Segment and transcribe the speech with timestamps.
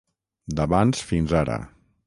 [0.59, 1.61] D'abans, fins ara.